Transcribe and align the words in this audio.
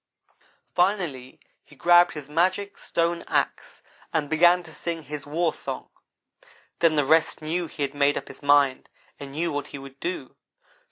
Finally 0.73 1.39
he 1.63 1.75
grabbed 1.75 2.15
his 2.15 2.27
magic 2.27 2.75
stone 2.79 3.23
axe, 3.27 3.83
and 4.11 4.31
began 4.31 4.63
to 4.63 4.73
sing 4.73 5.03
his 5.03 5.25
warsong. 5.27 5.89
Then 6.79 6.95
the 6.95 7.05
rest 7.05 7.43
knew 7.43 7.67
he 7.67 7.83
had 7.83 7.93
made 7.93 8.17
up 8.17 8.27
his 8.27 8.41
mind 8.41 8.89
and 9.19 9.33
knew 9.33 9.51
what 9.51 9.67
he 9.67 9.77
would 9.77 9.99
do. 9.99 10.35